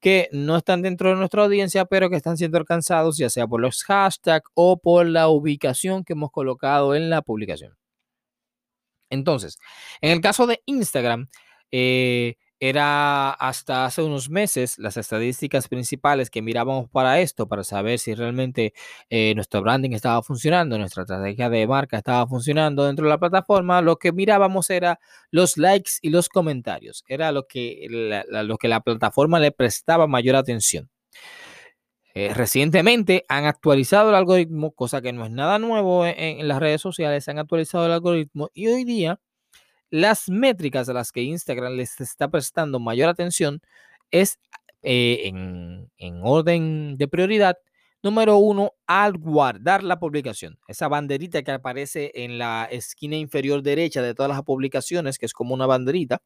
que 0.00 0.28
no 0.32 0.56
están 0.56 0.82
dentro 0.82 1.10
de 1.10 1.16
nuestra 1.16 1.42
audiencia, 1.44 1.84
pero 1.84 2.10
que 2.10 2.16
están 2.16 2.36
siendo 2.36 2.58
alcanzados, 2.58 3.16
ya 3.18 3.30
sea 3.30 3.46
por 3.46 3.60
los 3.60 3.82
hashtags 3.84 4.50
o 4.54 4.78
por 4.78 5.06
la 5.06 5.28
ubicación 5.28 6.04
que 6.04 6.14
hemos 6.14 6.30
colocado 6.30 6.94
en 6.94 7.10
la 7.10 7.22
publicación. 7.22 7.76
Entonces, 9.10 9.58
en 10.00 10.12
el 10.12 10.20
caso 10.20 10.46
de 10.46 10.62
Instagram, 10.66 11.28
eh, 11.72 12.36
era 12.60 13.30
hasta 13.30 13.86
hace 13.86 14.02
unos 14.02 14.28
meses 14.28 14.78
las 14.78 14.98
estadísticas 14.98 15.66
principales 15.66 16.28
que 16.28 16.42
mirábamos 16.42 16.90
para 16.90 17.18
esto, 17.20 17.48
para 17.48 17.64
saber 17.64 17.98
si 17.98 18.14
realmente 18.14 18.74
eh, 19.08 19.34
nuestro 19.34 19.62
branding 19.62 19.92
estaba 19.92 20.22
funcionando, 20.22 20.76
nuestra 20.78 21.02
estrategia 21.04 21.48
de 21.48 21.66
marca 21.66 21.96
estaba 21.96 22.26
funcionando 22.26 22.84
dentro 22.84 23.06
de 23.06 23.10
la 23.10 23.18
plataforma, 23.18 23.80
lo 23.80 23.96
que 23.96 24.12
mirábamos 24.12 24.68
era 24.68 25.00
los 25.30 25.56
likes 25.56 25.92
y 26.02 26.10
los 26.10 26.28
comentarios, 26.28 27.02
era 27.08 27.32
lo 27.32 27.46
que 27.46 27.86
la, 27.90 28.42
lo 28.42 28.58
que 28.58 28.68
la 28.68 28.80
plataforma 28.80 29.40
le 29.40 29.52
prestaba 29.52 30.06
mayor 30.06 30.36
atención. 30.36 30.90
Eh, 32.12 32.34
recientemente 32.34 33.24
han 33.28 33.46
actualizado 33.46 34.10
el 34.10 34.16
algoritmo, 34.16 34.72
cosa 34.72 35.00
que 35.00 35.12
no 35.12 35.24
es 35.24 35.30
nada 35.30 35.58
nuevo 35.58 36.04
en, 36.04 36.40
en 36.40 36.48
las 36.48 36.58
redes 36.58 36.80
sociales, 36.82 37.28
han 37.28 37.38
actualizado 37.38 37.86
el 37.86 37.92
algoritmo 37.92 38.50
y 38.52 38.66
hoy 38.66 38.84
día 38.84 39.20
las 39.90 40.28
métricas 40.28 40.88
a 40.88 40.92
las 40.92 41.12
que 41.12 41.22
Instagram 41.22 41.74
les 41.74 42.00
está 42.00 42.28
prestando 42.30 42.80
mayor 42.80 43.08
atención 43.08 43.60
es 44.10 44.38
eh, 44.82 45.22
en, 45.24 45.90
en, 45.98 46.20
orden 46.22 46.96
de 46.96 47.08
prioridad. 47.08 47.56
Número 48.02 48.38
uno, 48.38 48.72
al 48.86 49.18
guardar 49.18 49.82
la 49.82 49.98
publicación. 50.00 50.58
Esa 50.68 50.88
banderita 50.88 51.42
que 51.42 51.50
aparece 51.52 52.12
en 52.14 52.38
la 52.38 52.66
esquina 52.70 53.16
inferior 53.16 53.62
derecha 53.62 54.00
de 54.00 54.14
todas 54.14 54.30
las 54.30 54.42
publicaciones, 54.42 55.18
que 55.18 55.26
es 55.26 55.34
como 55.34 55.54
una 55.54 55.66
banderita, 55.66 56.22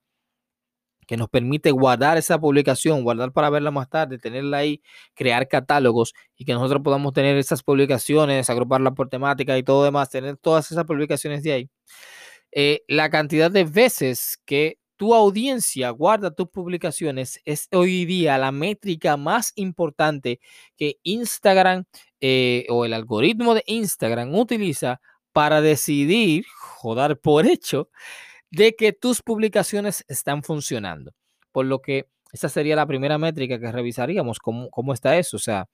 que 1.07 1.17
nos 1.17 1.29
permite 1.29 1.71
guardar 1.71 2.17
esa 2.17 2.39
publicación, 2.39 3.03
guardar 3.05 3.33
para 3.33 3.51
verla 3.51 3.71
más 3.71 3.89
tarde, 3.89 4.19
tenerla 4.19 4.59
ahí, 4.59 4.83
crear 5.15 5.49
catálogos 5.49 6.15
y 6.37 6.45
que 6.45 6.53
nosotros 6.53 6.83
podamos 6.83 7.13
tener 7.13 7.37
esas 7.37 7.63
publicaciones, 7.63 8.49
agruparlas 8.51 8.95
por 8.95 9.09
temática 9.09 9.57
y 9.59 9.63
todo 9.63 9.85
demás, 9.85 10.11
tener 10.11 10.37
todas 10.37 10.71
esas 10.71 10.85
publicaciones 10.85 11.43
de 11.43 11.53
ahí. 11.53 11.71
Eh, 12.57 12.85
la 12.87 13.11
cantidad 13.11 13.51
de 13.51 13.65
veces 13.65 14.39
que 14.45 14.79
tu 14.97 15.13
audiencia 15.13 15.91
guarda 15.91 16.31
tus 16.31 16.49
publicaciones 16.49 17.41
es 17.45 17.67
hoy 17.73 18.05
día 18.05 18.39
la 18.39 18.53
métrica 18.53 19.17
más 19.17 19.53
importante 19.57 20.39
que 20.77 20.99
Instagram 21.03 21.85
eh, 22.21 22.65
o 22.69 22.85
el 22.85 22.95
algoritmo 22.95 23.55
de 23.55 23.65
Instagram 23.67 24.33
utiliza 24.37 25.01
para 25.33 25.61
decidir, 25.61 26.45
joder 26.57 27.19
por 27.19 27.45
hecho, 27.45 27.91
de 28.53 28.77
que 28.77 28.93
tus 28.93 29.21
publicaciones 29.21 30.05
están 30.07 30.45
funcionando. 30.45 31.13
Por 31.51 31.67
lo 31.67 31.81
que 31.83 32.07
esa 32.33 32.49
sería 32.49 32.77
la 32.77 32.87
primera 32.87 33.19
métrica 33.19 33.59
que 33.59 33.73
revisaríamos, 33.73 34.39
cómo, 34.39 34.71
cómo 34.71 34.93
está 34.93 35.19
eso. 35.19 35.37
O 35.39 35.41
sea, 35.41 35.67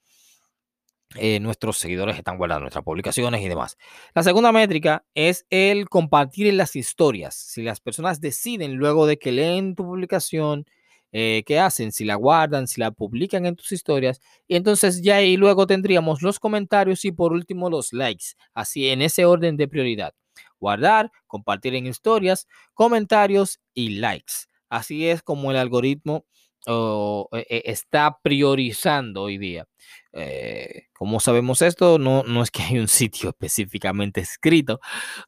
eh, 1.16 1.40
nuestros 1.40 1.78
seguidores 1.78 2.16
están 2.16 2.38
guardando 2.38 2.62
nuestras 2.62 2.84
publicaciones 2.84 3.42
y 3.42 3.48
demás. 3.48 3.76
La 4.14 4.22
segunda 4.22 4.52
métrica 4.52 5.04
es 5.14 5.44
el 5.50 5.88
compartir 5.88 6.46
en 6.46 6.56
las 6.56 6.76
historias. 6.76 7.34
Si 7.34 7.62
las 7.62 7.80
personas 7.80 8.20
deciden 8.20 8.76
luego 8.76 9.06
de 9.06 9.18
que 9.18 9.32
leen 9.32 9.74
tu 9.74 9.84
publicación, 9.84 10.66
eh, 11.12 11.42
qué 11.46 11.58
hacen, 11.58 11.90
si 11.90 12.04
la 12.04 12.14
guardan, 12.14 12.68
si 12.68 12.80
la 12.80 12.92
publican 12.92 13.44
en 13.46 13.56
tus 13.56 13.72
historias. 13.72 14.20
Y 14.46 14.54
entonces 14.56 15.02
ya 15.02 15.16
ahí 15.16 15.36
luego 15.36 15.66
tendríamos 15.66 16.22
los 16.22 16.38
comentarios 16.38 17.04
y 17.04 17.12
por 17.12 17.32
último 17.32 17.68
los 17.70 17.92
likes, 17.92 18.26
así 18.54 18.88
en 18.88 19.02
ese 19.02 19.24
orden 19.24 19.56
de 19.56 19.66
prioridad. 19.66 20.14
Guardar, 20.60 21.10
compartir 21.26 21.74
en 21.74 21.86
historias, 21.86 22.46
comentarios 22.74 23.60
y 23.74 23.90
likes. 23.98 24.32
Así 24.68 25.08
es 25.08 25.22
como 25.22 25.50
el 25.50 25.56
algoritmo 25.56 26.24
e, 26.66 27.46
e, 27.48 27.62
está 27.70 28.18
priorizando 28.22 29.22
hoy 29.22 29.38
día. 29.38 29.66
Eh, 30.12 30.88
¿Cómo 30.92 31.20
sabemos 31.20 31.62
esto? 31.62 31.98
No, 31.98 32.22
no 32.24 32.42
es 32.42 32.50
que 32.50 32.62
hay 32.62 32.78
un 32.78 32.88
sitio 32.88 33.30
específicamente 33.30 34.20
escrito 34.20 34.80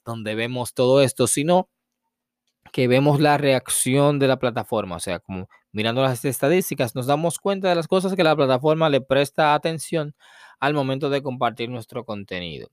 donde 0.04 0.34
vemos 0.34 0.74
todo 0.74 1.02
esto, 1.02 1.26
sino 1.26 1.68
que 2.72 2.88
vemos 2.88 3.20
la 3.20 3.38
reacción 3.38 4.18
de 4.18 4.28
la 4.28 4.38
plataforma. 4.38 4.96
O 4.96 5.00
sea, 5.00 5.20
como 5.20 5.48
mirando 5.72 6.02
las 6.02 6.24
estadísticas, 6.24 6.94
nos 6.94 7.06
damos 7.06 7.38
cuenta 7.38 7.68
de 7.68 7.74
las 7.74 7.88
cosas 7.88 8.14
que 8.14 8.24
la 8.24 8.36
plataforma 8.36 8.88
le 8.88 9.00
presta 9.00 9.54
atención 9.54 10.14
al 10.60 10.74
momento 10.74 11.10
de 11.10 11.22
compartir 11.22 11.68
nuestro 11.70 12.04
contenido. 12.04 12.70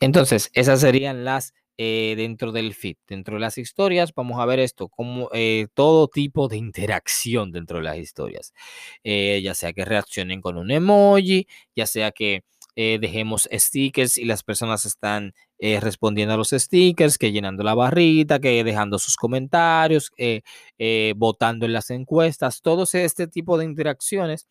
Entonces, 0.00 0.50
esas 0.54 0.80
serían 0.80 1.24
las 1.24 1.54
eh, 1.82 2.14
dentro 2.14 2.52
del 2.52 2.74
feed. 2.74 2.96
Dentro 3.08 3.36
de 3.36 3.40
las 3.40 3.56
historias 3.56 4.12
vamos 4.14 4.38
a 4.38 4.44
ver 4.44 4.58
esto, 4.58 4.88
como 4.88 5.30
eh, 5.32 5.66
todo 5.72 6.08
tipo 6.08 6.46
de 6.46 6.58
interacción 6.58 7.52
dentro 7.52 7.78
de 7.78 7.84
las 7.84 7.96
historias. 7.96 8.52
Eh, 9.02 9.40
ya 9.42 9.54
sea 9.54 9.72
que 9.72 9.86
reaccionen 9.86 10.42
con 10.42 10.58
un 10.58 10.70
emoji, 10.70 11.46
ya 11.74 11.86
sea 11.86 12.10
que 12.10 12.44
dejemos 12.76 13.46
stickers 13.52 14.16
y 14.16 14.24
las 14.24 14.42
personas 14.42 14.86
están 14.86 15.34
respondiendo 15.58 16.32
a 16.32 16.38
los 16.38 16.48
stickers, 16.50 17.18
que 17.18 17.30
llenando 17.30 17.62
la 17.62 17.74
barrita, 17.74 18.38
que 18.38 18.64
dejando 18.64 18.98
sus 18.98 19.16
comentarios, 19.16 20.12
votando 21.16 21.66
en 21.66 21.74
las 21.74 21.90
encuestas, 21.90 22.62
todo 22.62 22.84
este 22.90 23.26
tipo 23.26 23.58
de 23.58 23.66
interacciones 23.66 24.48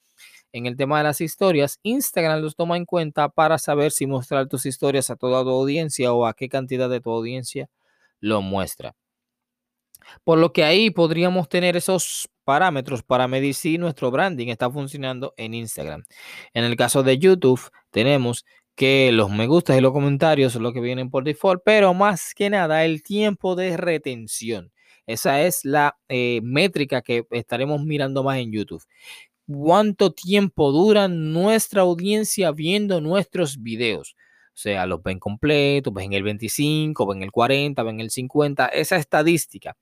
en 0.51 0.65
el 0.65 0.75
tema 0.77 0.97
de 0.97 1.03
las 1.03 1.21
historias, 1.21 1.79
Instagram 1.83 2.41
los 2.41 2.55
toma 2.55 2.77
en 2.77 2.85
cuenta 2.85 3.29
para 3.29 3.57
saber 3.57 3.91
si 3.91 4.07
mostrar 4.07 4.47
tus 4.47 4.65
historias 4.65 5.09
a 5.09 5.15
toda 5.15 5.43
tu 5.43 5.49
audiencia 5.49 6.13
o 6.13 6.25
a 6.25 6.33
qué 6.33 6.49
cantidad 6.49 6.89
de 6.89 7.01
tu 7.01 7.11
audiencia 7.11 7.69
lo 8.19 8.41
muestra. 8.41 8.95
Por 10.23 10.39
lo 10.39 10.53
que 10.53 10.63
ahí 10.63 10.89
podríamos 10.89 11.49
tener 11.49 11.77
esos 11.77 12.29
parámetros 12.43 13.03
para 13.03 13.27
medir 13.27 13.53
si 13.53 13.77
nuestro 13.77 14.09
branding 14.09 14.47
está 14.47 14.69
funcionando 14.71 15.33
en 15.37 15.53
Instagram. 15.53 16.03
En 16.53 16.63
el 16.63 16.75
caso 16.75 17.03
de 17.03 17.19
YouTube, 17.19 17.61
tenemos 17.91 18.43
que 18.75 19.11
los 19.11 19.29
me 19.29 19.45
gustas 19.45 19.77
y 19.77 19.81
los 19.81 19.91
comentarios 19.91 20.53
son 20.53 20.63
lo 20.63 20.73
que 20.73 20.79
vienen 20.79 21.09
por 21.09 21.23
default, 21.23 21.61
pero 21.63 21.93
más 21.93 22.33
que 22.33 22.49
nada 22.49 22.85
el 22.85 23.03
tiempo 23.03 23.55
de 23.55 23.77
retención. 23.77 24.71
Esa 25.05 25.41
es 25.41 25.65
la 25.65 25.97
eh, 26.07 26.39
métrica 26.43 27.01
que 27.01 27.25
estaremos 27.31 27.83
mirando 27.83 28.23
más 28.23 28.37
en 28.37 28.51
YouTube 28.51 28.83
cuánto 29.49 30.11
tiempo 30.11 30.71
dura 30.71 31.07
nuestra 31.07 31.81
audiencia 31.81 32.51
viendo 32.51 33.01
nuestros 33.01 33.61
videos. 33.61 34.15
O 34.49 34.61
sea, 34.61 34.85
los 34.85 35.01
ven 35.01 35.19
completos, 35.19 35.93
ven 35.93 36.13
el 36.13 36.21
25, 36.21 37.07
ven 37.07 37.23
el 37.23 37.31
40, 37.31 37.81
ven 37.81 37.99
el 37.99 38.11
50. 38.11 38.67
Esa 38.67 38.97
estadística 38.97 39.75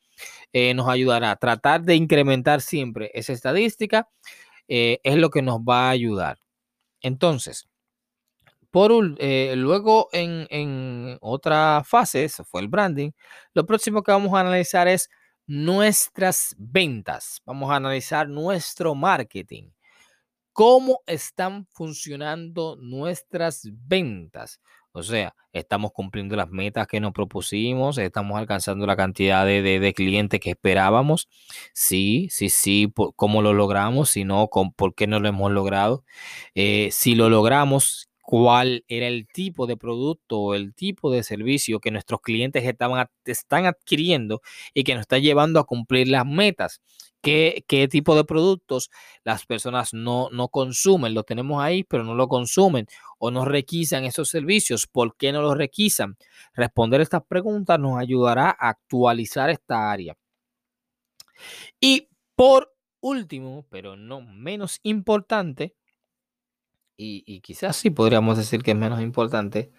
eh, 0.53 0.73
nos 0.73 0.87
ayudará 0.87 1.31
a 1.31 1.35
tratar 1.35 1.81
de 1.81 1.95
incrementar 1.95 2.61
siempre 2.61 3.11
esa 3.13 3.33
estadística. 3.33 4.07
Eh, 4.67 4.99
es 5.03 5.17
lo 5.17 5.29
que 5.29 5.41
nos 5.41 5.59
va 5.59 5.87
a 5.87 5.89
ayudar. 5.89 6.37
Entonces, 7.01 7.67
por 8.71 8.91
eh, 9.19 9.53
luego 9.57 10.09
en, 10.11 10.47
en, 10.49 11.17
otra 11.21 11.83
fase, 11.85 12.25
eso 12.25 12.43
fue 12.43 12.61
el 12.61 12.67
branding, 12.67 13.11
lo 13.53 13.65
próximo 13.65 14.03
que 14.03 14.11
vamos 14.11 14.33
a 14.33 14.41
analizar 14.41 14.87
es 14.87 15.09
nuestras 15.47 16.55
ventas, 16.57 17.41
vamos 17.45 17.71
a 17.71 17.77
analizar 17.77 18.27
nuestro 18.27 18.93
marketing. 18.93 19.71
¿Cómo 20.51 21.01
están 21.05 21.67
funcionando 21.67 22.77
nuestras 22.81 23.61
ventas? 23.71 24.59
O 24.91 25.03
sea, 25.03 25.35
estamos 25.53 25.91
cumpliendo 25.91 26.35
las 26.35 26.49
metas 26.49 26.87
que 26.87 26.99
nos 26.99 27.13
propusimos, 27.13 27.99
estamos 27.99 28.37
alcanzando 28.37 28.87
la 28.87 28.95
cantidad 28.95 29.45
de, 29.45 29.93
clientes 29.95 30.39
que 30.39 30.49
esperábamos. 30.49 31.29
Sí, 31.73 32.27
sí, 32.31 32.49
sí, 32.49 32.91
¿cómo 33.15 33.43
lo 33.43 33.53
logramos? 33.53 34.09
Si 34.09 34.23
no, 34.23 34.49
¿por 34.49 34.95
qué 34.95 35.05
no 35.05 35.19
lo 35.19 35.29
hemos 35.29 35.51
logrado? 35.51 36.03
Eh, 36.55 36.89
si 36.91 37.13
lo 37.13 37.29
logramos, 37.29 38.06
cuál 38.27 38.83
era 38.89 39.07
el 39.07 39.25
tipo 39.25 39.67
de 39.67 39.77
producto 39.77 40.37
o 40.37 40.53
el 40.53 40.75
tipo 40.75 41.09
de 41.09 41.23
servicio 41.23 41.79
que 41.79 41.91
nuestros 41.91 42.19
clientes 42.19 42.65
estaban, 42.65 43.07
están 43.23 43.65
adquiriendo 43.65 44.41
y 44.73 44.83
que 44.83 44.95
nos 44.95 45.03
está 45.03 45.17
llevando 45.17 45.61
a 45.61 45.63
cumplir 45.63 46.09
las 46.09 46.25
metas. 46.25 46.81
¿Qué, 47.21 47.63
tipo 47.89 48.17
de 48.17 48.25
productos 48.25 48.91
las 49.23 49.45
personas 49.45 49.93
no, 49.93 50.27
no 50.29 50.49
consumen? 50.49 51.13
Lo 51.13 51.23
tenemos 51.23 51.63
ahí, 51.63 51.85
pero 51.85 52.03
no 52.03 52.15
lo 52.15 52.27
consumen 52.27 52.87
o 53.17 53.31
no 53.31 53.45
requisan 53.45 54.03
esos 54.03 54.27
servicios. 54.27 54.87
¿Por 54.87 55.15
qué 55.15 55.31
no 55.31 55.41
los 55.41 55.55
requisan? 55.55 56.17
Responder 56.53 56.99
estas 56.99 57.23
preguntas 57.25 57.79
nos 57.79 57.97
ayudará 57.97 58.49
a 58.49 58.71
actualizar 58.71 59.49
esta 59.49 59.89
área. 59.89 60.17
Y 61.79 62.09
por 62.35 62.75
último, 62.99 63.65
pero 63.69 63.95
no 63.95 64.19
menos 64.19 64.81
importante, 64.83 65.77
y, 66.97 67.41
quizás 67.41 67.77
sí 67.77 67.89
podríamos 67.89 68.37
decir 68.37 68.63
que 68.63 68.71
es 68.71 68.77
menos 68.77 69.01
importante, 69.01 69.71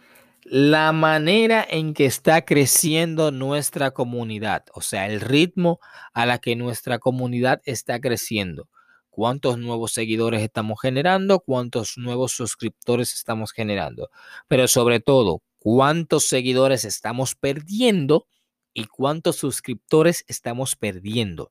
la 0.44 0.92
manera 0.92 1.66
en 1.68 1.92
que 1.92 2.06
está 2.06 2.44
creciendo 2.44 3.32
nuestra 3.32 3.90
comunidad, 3.90 4.64
o 4.72 4.80
sea, 4.80 5.06
el 5.06 5.20
ritmo 5.20 5.80
a 6.14 6.26
la 6.26 6.38
que 6.38 6.56
nuestra 6.56 6.98
comunidad 6.98 7.60
está 7.64 8.00
creciendo. 8.00 8.68
Cuántos 9.10 9.58
nuevos 9.58 9.92
seguidores 9.92 10.42
estamos 10.42 10.80
generando, 10.80 11.40
cuántos 11.40 11.98
nuevos 11.98 12.32
suscriptores 12.32 13.14
estamos 13.14 13.52
generando, 13.52 14.10
pero 14.46 14.68
sobre 14.68 15.00
todo, 15.00 15.42
cuántos 15.58 16.24
seguidores 16.24 16.84
estamos 16.84 17.34
perdiendo 17.34 18.26
y 18.72 18.84
cuántos 18.84 19.36
suscriptores 19.36 20.24
estamos 20.28 20.76
perdiendo. 20.76 21.50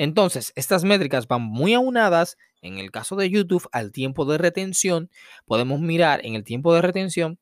Entonces, 0.00 0.54
estas 0.56 0.82
métricas 0.82 1.28
van 1.28 1.42
muy 1.42 1.74
aunadas 1.74 2.38
en 2.62 2.78
el 2.78 2.90
caso 2.90 3.16
de 3.16 3.28
YouTube 3.28 3.68
al 3.70 3.92
tiempo 3.92 4.24
de 4.24 4.38
retención. 4.38 5.10
Podemos 5.44 5.78
mirar 5.78 6.24
en 6.24 6.36
el 6.36 6.42
tiempo 6.42 6.72
de 6.72 6.80
retención 6.80 7.38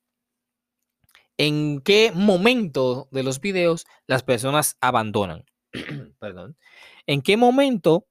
en 1.36 1.80
qué 1.82 2.10
momento 2.12 3.06
de 3.12 3.22
los 3.22 3.40
videos 3.40 3.86
las 4.08 4.24
personas 4.24 4.76
abandonan. 4.80 5.44
Perdón. 6.18 6.56
En 7.06 7.22
qué 7.22 7.36
momento 7.36 8.08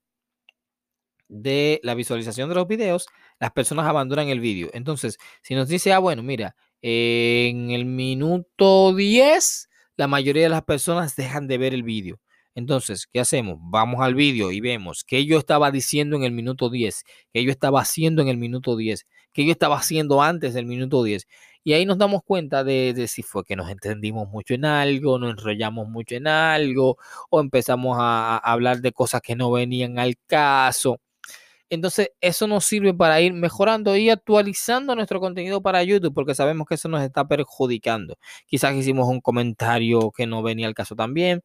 de 1.27 1.81
la 1.83 1.93
visualización 1.93 2.47
de 2.47 2.55
los 2.55 2.69
videos 2.69 3.07
las 3.41 3.51
personas 3.51 3.85
abandonan 3.85 4.29
el 4.29 4.39
vídeo. 4.39 4.69
Entonces, 4.71 5.17
si 5.41 5.55
nos 5.55 5.67
dice, 5.67 5.91
ah, 5.91 5.99
bueno, 5.99 6.23
mira, 6.23 6.55
en 6.81 7.71
el 7.71 7.83
minuto 7.83 8.95
10, 8.95 9.69
la 9.97 10.07
mayoría 10.07 10.43
de 10.43 10.49
las 10.49 10.63
personas 10.63 11.17
dejan 11.17 11.49
de 11.49 11.57
ver 11.57 11.73
el 11.73 11.83
vídeo. 11.83 12.21
Entonces, 12.57 13.05
¿qué 13.13 13.19
hacemos? 13.19 13.59
Vamos 13.61 14.01
al 14.01 14.15
vídeo 14.15 14.51
y 14.51 14.61
vemos 14.61 15.03
qué 15.03 15.27
yo 15.27 15.37
estaba 15.37 15.69
diciendo 15.69 16.15
en 16.15 16.23
el 16.23 16.31
minuto 16.31 16.71
10, 16.71 17.03
qué 17.31 17.43
yo 17.43 17.51
estaba 17.51 17.81
haciendo 17.81 18.23
en 18.23 18.29
el 18.29 18.37
minuto 18.37 18.75
10, 18.75 19.05
qué 19.31 19.45
yo 19.45 19.51
estaba 19.51 19.77
haciendo 19.77 20.23
antes 20.23 20.55
del 20.55 20.65
minuto 20.65 21.03
10. 21.03 21.27
Y 21.63 21.73
ahí 21.73 21.85
nos 21.85 21.99
damos 21.99 22.23
cuenta 22.23 22.63
de, 22.63 23.05
si 23.07 23.21
fue 23.21 23.45
que 23.45 23.55
nos 23.55 23.69
entendimos 23.69 24.27
mucho 24.29 24.55
en 24.55 24.65
algo, 24.65 25.19
nos 25.19 25.33
enrollamos 25.33 25.87
mucho 25.87 26.15
en 26.15 26.25
algo, 26.25 26.97
o 27.29 27.41
empezamos 27.41 27.95
a, 27.99 28.37
a 28.37 28.53
hablar 28.53 28.81
de 28.81 28.91
cosas 28.91 29.21
que 29.21 29.35
no 29.35 29.51
venían 29.51 29.99
al 29.99 30.15
caso. 30.25 30.99
Entonces, 31.69 32.09
eso 32.21 32.47
nos 32.47 32.65
sirve 32.65 32.91
para 32.91 33.21
ir 33.21 33.33
mejorando 33.33 33.95
y 33.95 34.09
actualizando 34.09 34.95
nuestro 34.95 35.19
contenido 35.19 35.61
para 35.61 35.83
YouTube, 35.83 36.13
porque 36.13 36.33
sabemos 36.33 36.65
que 36.67 36.73
eso 36.75 36.89
nos 36.89 37.03
está 37.03 37.27
perjudicando. 37.27 38.17
Quizás 38.47 38.73
hicimos 38.75 39.07
un 39.09 39.21
comentario 39.21 40.11
que 40.11 40.25
no 40.25 40.41
venía 40.41 40.65
al 40.65 40.73
caso 40.73 40.95
también 40.95 41.43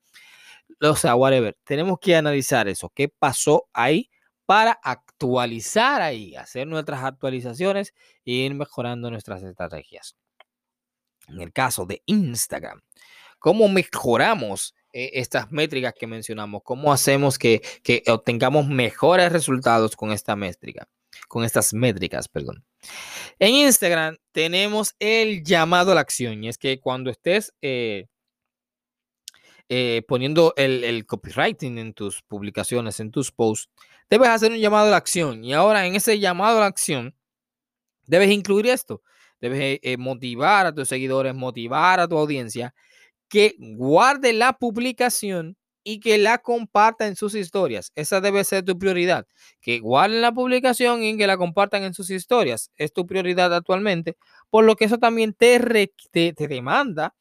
o 0.82 0.96
sea, 0.96 1.14
whatever. 1.14 1.56
Tenemos 1.64 1.98
que 2.00 2.16
analizar 2.16 2.68
eso, 2.68 2.90
qué 2.94 3.08
pasó 3.08 3.68
ahí 3.72 4.10
para 4.46 4.72
actualizar 4.82 6.02
ahí, 6.02 6.34
hacer 6.34 6.66
nuestras 6.66 7.04
actualizaciones 7.04 7.94
e 8.24 8.32
ir 8.32 8.54
mejorando 8.54 9.10
nuestras 9.10 9.42
estrategias. 9.42 10.16
En 11.28 11.40
el 11.40 11.52
caso 11.52 11.86
de 11.86 12.02
Instagram, 12.06 12.82
¿cómo 13.38 13.68
mejoramos 13.68 14.74
eh, 14.92 15.10
estas 15.14 15.50
métricas 15.52 15.94
que 15.98 16.06
mencionamos? 16.06 16.62
¿Cómo 16.64 16.92
hacemos 16.92 17.38
que, 17.38 17.62
que 17.82 18.02
obtengamos 18.08 18.66
mejores 18.66 19.32
resultados 19.32 19.96
con 19.96 20.10
esta 20.10 20.36
métrica? 20.36 20.88
Con 21.28 21.44
estas 21.44 21.72
métricas, 21.72 22.28
perdón. 22.28 22.64
En 23.38 23.54
Instagram 23.54 24.16
tenemos 24.32 24.94
el 24.98 25.44
llamado 25.44 25.92
a 25.92 25.94
la 25.94 26.00
acción 26.00 26.42
y 26.42 26.48
es 26.48 26.58
que 26.58 26.80
cuando 26.80 27.10
estés 27.10 27.54
eh, 27.62 28.08
eh, 29.74 30.02
poniendo 30.06 30.52
el, 30.58 30.84
el, 30.84 31.06
copywriting 31.06 31.78
en 31.78 31.94
tus 31.94 32.20
publicaciones, 32.20 33.00
en 33.00 33.10
tus 33.10 33.32
posts, 33.32 33.70
debes 34.10 34.28
hacer 34.28 34.52
un 34.52 34.58
llamado 34.58 34.88
a 34.88 34.90
la 34.90 34.98
acción. 34.98 35.42
Y 35.42 35.54
ahora 35.54 35.86
en 35.86 35.94
ese 35.94 36.18
llamado 36.18 36.58
a 36.58 36.60
la 36.60 36.66
acción, 36.66 37.14
debes 38.06 38.30
incluir 38.30 38.66
esto. 38.66 39.02
Debes 39.40 39.80
eh, 39.82 39.96
motivar 39.96 40.66
a 40.66 40.74
tus 40.74 40.88
seguidores, 40.88 41.34
motivar 41.34 42.00
a 42.00 42.06
tu 42.06 42.18
audiencia 42.18 42.74
que 43.30 43.56
guarde 43.58 44.34
la 44.34 44.52
publicación 44.58 45.56
y 45.84 46.00
que 46.00 46.18
la 46.18 46.36
comparta 46.36 47.06
en 47.06 47.16
sus 47.16 47.34
historias. 47.34 47.92
Esa 47.94 48.20
debe 48.20 48.44
ser 48.44 48.66
tu 48.66 48.78
prioridad. 48.78 49.26
Que 49.62 49.78
guarden 49.80 50.20
la 50.20 50.32
publicación 50.32 51.02
y 51.02 51.16
que 51.16 51.26
la 51.26 51.38
compartan 51.38 51.82
en 51.82 51.94
sus 51.94 52.10
historias. 52.10 52.70
Es 52.76 52.92
tu 52.92 53.06
prioridad 53.06 53.54
actualmente. 53.54 54.18
Por 54.50 54.64
lo 54.66 54.76
que 54.76 54.84
eso 54.84 54.98
también 54.98 55.32
te, 55.32 55.58
te, 56.10 56.34
demanda 56.46 57.14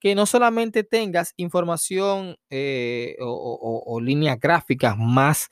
que 0.00 0.14
no 0.14 0.26
solamente 0.26 0.84
tengas 0.84 1.34
información 1.36 2.36
eh, 2.50 3.16
o, 3.20 4.00
líneas 4.00 4.38
gráficas 4.38 4.96
más, 4.96 5.48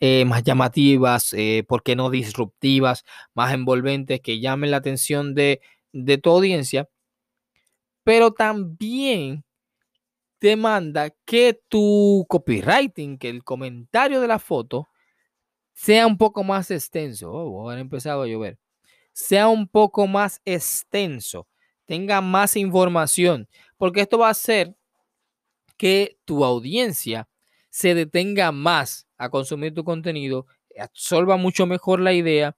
eh, 0.00 0.24
más 0.24 0.42
llamativas, 0.44 1.32
eh, 1.32 1.64
porque 1.68 1.96
no 1.96 2.10
disruptivas, 2.10 3.04
más 3.34 3.52
envolventes, 3.52 4.20
que 4.20 4.40
llamen 4.40 4.70
la 4.70 4.78
atención 4.78 5.34
de, 5.34 5.60
de 5.92 6.18
tu 6.18 6.30
audiencia, 6.30 6.88
pero 8.04 8.32
también 8.32 9.44
demanda 10.40 11.10
que 11.24 11.60
tu 11.68 12.24
copywriting, 12.28 13.18
que 13.18 13.28
el 13.28 13.44
comentario 13.44 14.20
de 14.20 14.28
la 14.28 14.38
foto 14.38 14.88
sea 15.74 16.06
un 16.06 16.18
poco 16.18 16.44
más 16.44 16.70
extenso. 16.70 17.30
Oh, 17.32 17.70
han 17.70 17.78
empezado 17.78 18.22
a 18.22 18.26
llover. 18.26 18.58
Sea 19.12 19.48
un 19.48 19.68
poco 19.68 20.06
más 20.06 20.40
extenso, 20.44 21.48
tenga 21.86 22.20
más 22.20 22.56
información, 22.56 23.48
porque 23.78 24.02
esto 24.02 24.18
va 24.18 24.28
a 24.28 24.32
hacer 24.32 24.76
que 25.78 26.18
tu 26.24 26.44
audiencia 26.44 27.28
se 27.70 27.94
detenga 27.94 28.52
más 28.52 29.06
a 29.16 29.30
consumir 29.30 29.72
tu 29.72 29.84
contenido, 29.84 30.46
absorba 30.78 31.36
mucho 31.36 31.66
mejor 31.66 32.00
la 32.00 32.12
idea 32.12 32.56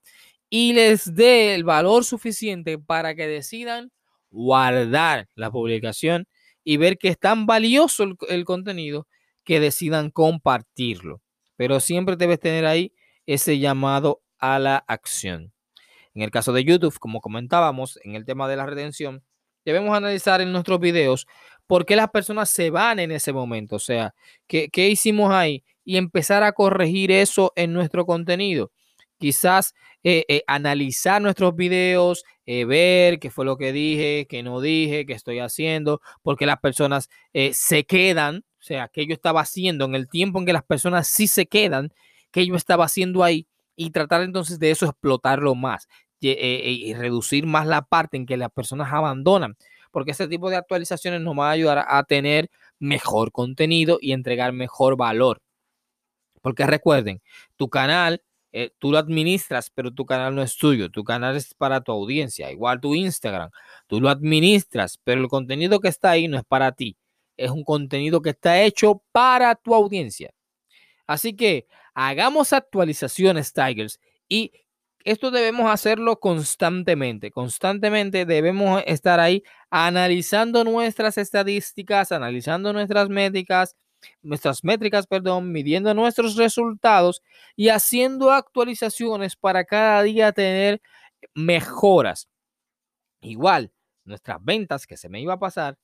y 0.49 0.73
les 0.73 1.15
dé 1.15 1.55
el 1.55 1.65
valor 1.65 2.05
suficiente 2.05 2.79
para 2.79 3.15
que 3.15 3.27
decidan 3.29 3.93
guardar 4.31 5.29
la 5.35 5.51
publicación 5.51 6.27
y 6.65 6.77
ver 6.77 6.99
que 6.99 7.09
es 7.09 7.19
tan 7.19 7.47
valioso 7.47 8.05
el, 8.29 8.45
contenido 8.45 9.07
que 9.45 9.61
decidan 9.61 10.11
compartirlo. 10.11 11.23
Pero 11.57 11.81
siempre 11.81 12.17
debes 12.17 12.41
tener 12.41 12.67
ahí 12.67 12.93
ese 13.27 13.59
llamado 13.59 14.23
a 14.39 14.59
la 14.59 14.77
acción. 14.77 15.53
En 16.15 16.23
el 16.23 16.31
caso 16.31 16.53
de 16.53 16.65
YouTube, 16.65 16.99
como 16.99 17.21
comentábamos 17.21 17.99
en 18.03 18.15
el 18.15 18.25
tema 18.25 18.49
de 18.49 18.57
la 18.57 18.67
retención, 18.67 19.23
debemos 19.65 19.97
analizar 19.97 20.41
en 20.41 20.53
nuestros 20.53 20.81
videos 20.81 21.27
por 21.67 21.87
qué 21.87 21.97
las 21.97 22.11
personas 22.11 22.51
se 22.51 22.71
van 22.71 22.99
en 22.99 23.13
ese 23.13 23.33
momento. 23.33 23.77
O 23.77 23.81
sea, 23.81 24.15
¿qué, 24.47 24.69
qué 24.71 24.89
hicimos 24.89 25.33
ahí? 25.33 25.65
Y 25.85 25.97
empezar 25.97 26.43
a 26.43 26.53
corregir 26.53 27.11
eso 27.13 27.53
en 27.57 27.73
nuestro 27.73 28.07
contenido 28.07 28.73
quizás 29.21 29.75
eh, 30.03 30.25
eh, 30.29 30.43
analizar 30.49 31.23
nuestros 31.23 31.55
videos, 31.55 32.25
eh, 32.47 32.65
ver 32.65 33.21
qué 33.21 33.31
fue 33.31 33.45
lo 33.45 33.57
que 33.59 33.71
dije, 33.71 34.27
qué 34.29 34.43
no 34.43 34.61
dije, 34.61 35.07
qué 35.07 35.13
estoy 35.13 35.39
haciendo, 35.39 36.01
porque 36.23 36.47
las 36.47 36.59
personas 36.59 37.09
se 37.53 37.85
quedan, 37.85 38.39
o 38.59 38.63
sea, 38.63 38.89
qué 38.89 39.07
yo 39.07 39.15
estaba 39.15 39.43
haciendo 39.43 39.85
en 39.85 39.95
el 39.95 40.09
tiempo 40.09 40.41
en 40.41 40.47
que 40.47 40.53
las 40.55 40.65
personas 40.65 41.07
sí 41.07 41.29
se 41.29 41.47
quedan, 41.47 41.93
qué 42.33 42.47
yo 42.47 42.57
estaba 42.57 42.87
haciendo 42.87 43.23
ahí 43.23 43.47
y 43.77 43.91
tratar 43.91 44.23
entonces 44.23 44.59
de 44.59 44.71
eso 44.71 44.87
explotarlo 44.87 45.55
más 45.55 45.87
y, 46.21 46.95
reducir 46.95 47.47
más 47.47 47.67
la 47.67 47.83
parte 47.83 48.17
en 48.17 48.27
que 48.27 48.37
las 48.37 48.51
personas 48.51 48.93
abandonan, 48.93 49.57
porque 49.91 50.13
ese 50.13 50.29
tipo 50.29 50.51
de 50.51 50.57
actualizaciones 50.57 51.21
nos 51.21 51.39
va 51.39 51.49
a 51.49 51.53
ayudar 51.53 51.85
a 51.89 52.03
tener 52.05 52.51
mejor 52.79 53.33
contenido 53.33 53.99
y 54.01 54.13
entregar 54.13 54.53
mejor 54.53 54.97
valor. 54.97 55.41
Porque 56.43 56.67
recuerden, 56.67 57.21
tu 57.57 57.69
canal 57.69 58.23
eh, 58.53 58.71
tú 58.79 58.91
lo 58.91 58.99
administras, 58.99 59.71
pero 59.71 59.93
tu 59.93 60.05
canal 60.05 60.35
no 60.35 60.43
es 60.43 60.57
tuyo, 60.57 60.91
tu 60.91 61.05
canal 61.05 61.37
es 61.37 61.55
para 61.55 61.81
tu 61.83 61.93
audiencia, 61.93 62.51
igual 62.51 62.81
tu 62.81 62.97
Instagram, 62.97 63.51
tú 63.87 64.01
lo 64.01 64.09
administras, 64.09 64.99
pero 65.05 65.21
el 65.21 65.29
contenido 65.29 65.79
que 65.79 65.89
está 65.89 66.11
ahí 66.11 66.27
no 66.27 66.37
es 66.37 66.45
para 66.45 66.73
ti, 66.73 66.97
es 67.37 67.51
un 67.51 67.63
contenido 67.63 68.21
que 68.23 68.31
está 68.31 68.61
hecho 68.63 69.03
para 69.13 69.55
tu 69.55 69.75
audiencia. 69.75 70.35
Así 71.07 71.35
que 71.37 71.67
hagamos 71.95 72.53
actualizaciones, 72.53 73.53
Tigers, 73.53 74.01
y 74.29 74.53
esto 75.05 75.31
debemos 75.31 75.71
hacerlo 75.71 76.21
constantemente. 76.21 77.31
Constantemente 77.31 78.27
debemos 78.27 78.83
estar 78.87 79.21
ahí 79.21 79.43
analizando 79.71 80.65
nuestras 80.65 81.19
estadísticas, 81.19 82.13
analizando 82.13 82.73
nuestras 82.73 83.09
métricas, 83.09 83.77
nuestras 84.23 84.65
métricas, 84.65 85.07
perdón, 85.07 85.53
midiendo 85.53 85.93
nuestros 85.95 86.37
resultados 86.37 87.23
y 87.57 87.69
haciendo 87.69 88.31
actualizaciones 88.33 89.37
para 89.37 89.65
cada 89.65 90.03
día 90.03 90.33
tener 90.33 90.81
mejoras. 91.35 92.29
Igual, 93.21 93.73
nuestras 94.05 94.39
ventas, 94.43 94.87
que 94.87 94.97
se 94.97 95.09
me 95.09 95.21
iba 95.21 95.35
a 95.35 95.39
pasar, 95.39 95.79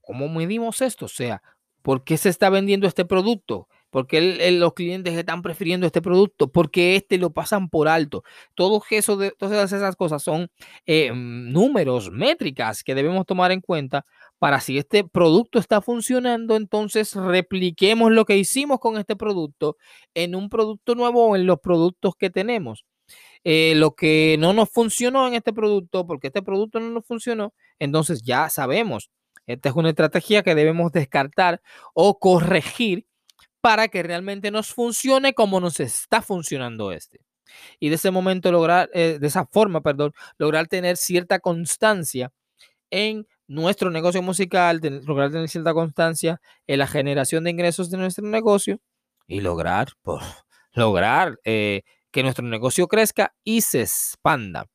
¿cómo 0.00 0.28
medimos 0.28 0.80
esto? 0.82 1.06
O 1.06 1.08
sea, 1.08 1.42
¿por 1.82 2.04
qué 2.04 2.16
se 2.16 2.28
está 2.28 2.50
vendiendo 2.50 2.86
este 2.86 3.04
producto? 3.04 3.68
¿Por 3.92 4.06
qué 4.06 4.50
los 4.52 4.72
clientes 4.72 5.12
están 5.12 5.42
prefiriendo 5.42 5.86
este 5.86 6.00
producto? 6.00 6.50
Porque 6.50 6.96
este 6.96 7.18
lo 7.18 7.30
pasan 7.34 7.68
por 7.68 7.88
alto. 7.88 8.24
Todo 8.54 8.82
eso 8.88 9.18
todas 9.38 9.70
esas 9.70 9.96
cosas 9.96 10.22
son 10.22 10.48
eh, 10.86 11.12
números, 11.14 12.10
métricas 12.10 12.82
que 12.82 12.94
debemos 12.94 13.26
tomar 13.26 13.52
en 13.52 13.60
cuenta 13.60 14.06
para 14.38 14.60
si 14.60 14.78
este 14.78 15.04
producto 15.04 15.58
está 15.58 15.82
funcionando, 15.82 16.56
entonces 16.56 17.14
repliquemos 17.14 18.10
lo 18.12 18.24
que 18.24 18.38
hicimos 18.38 18.80
con 18.80 18.96
este 18.96 19.14
producto 19.14 19.76
en 20.14 20.36
un 20.36 20.48
producto 20.48 20.94
nuevo 20.94 21.26
o 21.26 21.36
en 21.36 21.44
los 21.46 21.60
productos 21.60 22.14
que 22.16 22.30
tenemos. 22.30 22.86
Eh, 23.44 23.74
lo 23.76 23.94
que 23.94 24.36
no 24.38 24.54
nos 24.54 24.70
funcionó 24.70 25.28
en 25.28 25.34
este 25.34 25.52
producto, 25.52 26.06
porque 26.06 26.28
este 26.28 26.40
producto 26.40 26.80
no 26.80 26.88
nos 26.88 27.04
funcionó, 27.04 27.52
entonces 27.78 28.22
ya 28.22 28.48
sabemos, 28.48 29.10
esta 29.46 29.68
es 29.68 29.74
una 29.74 29.90
estrategia 29.90 30.42
que 30.42 30.54
debemos 30.54 30.92
descartar 30.92 31.60
o 31.92 32.18
corregir 32.18 33.06
para 33.62 33.88
que 33.88 34.02
realmente 34.02 34.50
nos 34.50 34.74
funcione 34.74 35.32
como 35.32 35.60
nos 35.60 35.80
está 35.80 36.20
funcionando 36.20 36.92
este. 36.92 37.20
Y 37.80 37.88
de 37.88 37.94
ese 37.94 38.10
momento 38.10 38.52
lograr, 38.52 38.90
eh, 38.92 39.18
de 39.20 39.26
esa 39.26 39.46
forma, 39.46 39.80
perdón, 39.80 40.12
lograr 40.36 40.66
tener 40.66 40.96
cierta 40.96 41.38
constancia 41.38 42.32
en 42.90 43.26
nuestro 43.46 43.90
negocio 43.90 44.20
musical, 44.20 44.80
lograr 45.06 45.30
tener 45.30 45.48
cierta 45.48 45.72
constancia 45.74 46.40
en 46.66 46.78
la 46.78 46.86
generación 46.86 47.44
de 47.44 47.50
ingresos 47.50 47.90
de 47.90 47.98
nuestro 47.98 48.26
negocio 48.26 48.80
y 49.28 49.40
lograr, 49.40 49.92
por, 50.02 50.22
lograr 50.72 51.38
eh, 51.44 51.82
que 52.10 52.22
nuestro 52.22 52.44
negocio 52.44 52.88
crezca 52.88 53.34
y 53.44 53.60
se 53.60 53.82
expanda. 53.82 54.66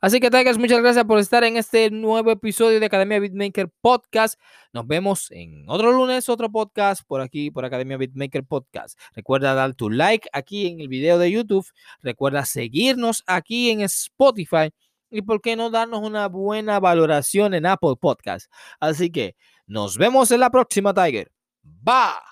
Así 0.00 0.20
que, 0.20 0.30
Tigers, 0.30 0.58
muchas 0.58 0.80
gracias 0.80 1.04
por 1.04 1.18
estar 1.18 1.44
en 1.44 1.56
este 1.56 1.90
nuevo 1.90 2.30
episodio 2.30 2.80
de 2.80 2.86
Academia 2.86 3.18
Beatmaker 3.18 3.70
Podcast. 3.80 4.40
Nos 4.72 4.86
vemos 4.86 5.30
en 5.30 5.64
otro 5.68 5.92
lunes, 5.92 6.28
otro 6.28 6.50
podcast 6.50 7.02
por 7.06 7.20
aquí, 7.20 7.50
por 7.50 7.64
Academia 7.64 7.96
Beatmaker 7.96 8.44
Podcast. 8.44 8.98
Recuerda 9.14 9.54
dar 9.54 9.74
tu 9.74 9.90
like 9.90 10.28
aquí 10.32 10.66
en 10.66 10.80
el 10.80 10.88
video 10.88 11.18
de 11.18 11.30
YouTube. 11.30 11.66
Recuerda 12.02 12.44
seguirnos 12.44 13.24
aquí 13.26 13.70
en 13.70 13.80
Spotify 13.82 14.70
y 15.10 15.22
por 15.22 15.40
qué 15.40 15.56
no 15.56 15.70
darnos 15.70 16.00
una 16.00 16.28
buena 16.28 16.80
valoración 16.80 17.54
en 17.54 17.66
Apple 17.66 17.94
Podcast. 18.00 18.50
Así 18.80 19.10
que 19.10 19.36
nos 19.66 19.96
vemos 19.98 20.30
en 20.30 20.40
la 20.40 20.50
próxima, 20.50 20.94
Tiger. 20.94 21.30
Bye. 21.62 22.27